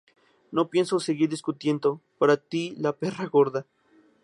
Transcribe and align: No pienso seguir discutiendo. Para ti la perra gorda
No 0.51 0.67
pienso 0.67 0.99
seguir 0.99 1.29
discutiendo. 1.29 2.01
Para 2.17 2.35
ti 2.35 2.73
la 2.79 2.91
perra 2.97 3.27
gorda 3.27 3.67